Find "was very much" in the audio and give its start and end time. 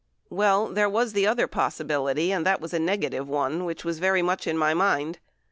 3.85-4.47